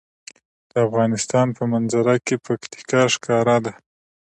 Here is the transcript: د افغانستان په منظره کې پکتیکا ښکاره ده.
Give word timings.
د 0.71 0.73
افغانستان 0.87 1.47
په 1.57 1.63
منظره 1.73 2.15
کې 2.25 2.35
پکتیکا 2.45 3.01
ښکاره 3.13 3.57
ده. 3.65 3.73